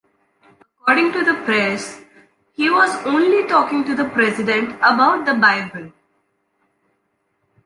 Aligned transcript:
According 0.81 1.11
to 1.11 1.23
the 1.23 1.35
press, 1.43 2.01
he 2.53 2.71
was 2.71 2.89
only 3.05 3.45
talking 3.47 3.83
to 3.83 3.93
the 3.93 4.05
President 4.09 4.73
about 4.81 5.27
the 5.27 5.35
Bible. 5.35 5.91